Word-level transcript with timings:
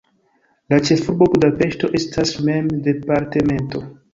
La 0.73 0.79
ĉefurbo 0.87 1.27
Budapeŝto 1.35 1.91
estas 1.99 2.35
mem 2.49 2.73
departemento. 2.89 3.87